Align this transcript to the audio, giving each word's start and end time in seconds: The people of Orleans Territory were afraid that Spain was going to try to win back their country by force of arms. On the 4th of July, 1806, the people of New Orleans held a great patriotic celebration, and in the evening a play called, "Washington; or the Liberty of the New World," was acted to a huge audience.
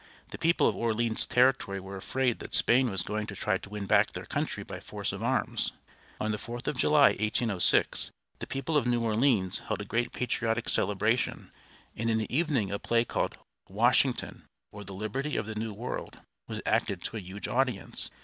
The 0.31 0.39
people 0.39 0.67
of 0.67 0.75
Orleans 0.75 1.27
Territory 1.27 1.79
were 1.79 1.95
afraid 1.95 2.39
that 2.39 2.55
Spain 2.55 2.89
was 2.89 3.03
going 3.03 3.27
to 3.27 3.35
try 3.35 3.59
to 3.59 3.69
win 3.69 3.85
back 3.85 4.13
their 4.13 4.25
country 4.25 4.63
by 4.63 4.79
force 4.79 5.13
of 5.13 5.21
arms. 5.21 5.73
On 6.19 6.31
the 6.31 6.39
4th 6.39 6.65
of 6.65 6.75
July, 6.75 7.09
1806, 7.09 8.09
the 8.39 8.47
people 8.47 8.77
of 8.77 8.87
New 8.87 9.01
Orleans 9.03 9.59
held 9.59 9.79
a 9.79 9.85
great 9.85 10.11
patriotic 10.11 10.69
celebration, 10.69 11.51
and 11.95 12.09
in 12.09 12.17
the 12.17 12.35
evening 12.35 12.71
a 12.71 12.79
play 12.79 13.05
called, 13.05 13.37
"Washington; 13.69 14.45
or 14.71 14.83
the 14.83 14.95
Liberty 14.95 15.37
of 15.37 15.45
the 15.45 15.53
New 15.53 15.71
World," 15.71 16.17
was 16.47 16.63
acted 16.65 17.03
to 17.03 17.17
a 17.17 17.21
huge 17.21 17.47
audience. 17.47 18.09